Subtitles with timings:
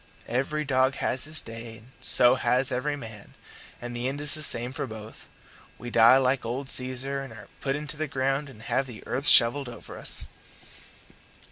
[0.27, 3.35] Every dog has his day and so has every man;
[3.79, 5.29] and the end is the same for both.
[5.77, 9.27] We die like old Caesar, and are put into the ground and have the earth
[9.27, 10.25] shovelled over us."